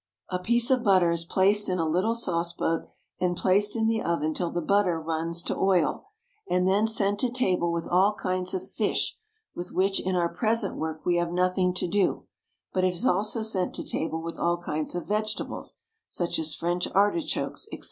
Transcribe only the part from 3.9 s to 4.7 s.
oven till the